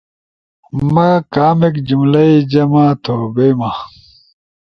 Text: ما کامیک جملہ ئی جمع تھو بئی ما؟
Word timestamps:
ما 0.93 1.09
کامیک 1.33 1.75
جملہ 1.87 2.21
ئی 2.29 2.35
جمع 2.51 2.85
تھو 3.03 3.15
بئی 3.35 3.51
ما؟ 3.59 3.69